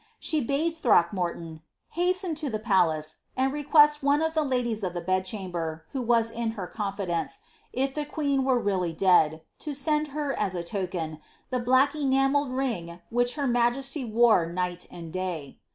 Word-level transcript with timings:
She 0.19 0.43
badb 0.43 0.75
Throckmorton 0.77 1.57
^ 1.57 1.61
hasten 1.89 2.33
to 2.33 2.47
&e 2.47 2.57
palace, 2.57 3.17
and 3.37 3.53
request 3.53 4.01
one 4.01 4.23
of 4.23 4.33
the 4.33 4.41
ladies 4.41 4.83
of 4.83 4.95
the 4.95 4.99
bed 4.99 5.25
chamber, 5.25 5.83
who 5.91 6.01
was 6.01 6.31
in 6.31 6.53
her 6.57 6.65
confidence, 6.65 7.37
if 7.71 7.93
the 7.93 8.03
queen 8.07 8.43
were 8.43 8.57
really 8.57 8.93
dead, 8.93 9.43
to 9.59 9.75
send 9.75 10.07
her, 10.07 10.33
as 10.39 10.55
a 10.55 10.63
token, 10.63 11.19
the 11.51 11.59
black 11.59 11.93
enamelled 11.93 12.49
ring 12.49 12.99
which 13.11 13.35
her 13.35 13.45
ma* 13.45 13.69
jesty 13.69 14.03
wore 14.03 14.47
night 14.51 14.87
and 14.89 15.13
day." 15.13 15.59